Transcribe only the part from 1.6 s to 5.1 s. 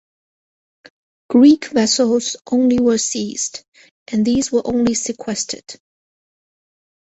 vessels only were seized, and these were only